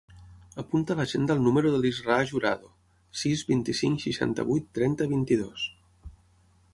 Apunta 0.61 0.93
a 0.95 0.99
l'agenda 0.99 1.33
el 1.37 1.41
número 1.47 1.73
de 1.75 1.81
l'Israa 1.83 2.25
Jurado: 2.31 2.71
sis, 3.23 3.45
vint-i-cinc, 3.51 4.01
seixanta-vuit, 4.07 4.69
trenta, 4.79 5.09
vint-i-dos. 5.13 5.67